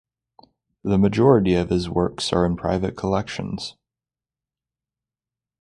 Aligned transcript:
The 0.83 0.97
majority 0.97 1.53
of 1.53 1.69
his 1.69 1.87
works 1.87 2.33
are 2.33 2.43
in 2.43 2.55
private 2.57 2.97
collections. 2.97 3.75